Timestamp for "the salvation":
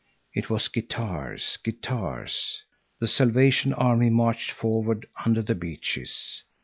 2.99-3.71